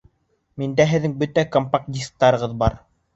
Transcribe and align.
Миндә 0.61 0.87
һеҙҙең 0.93 1.13
бөтә 1.19 1.43
компакт-дисктарығыҙ 1.57 2.57
бар. 2.65 2.79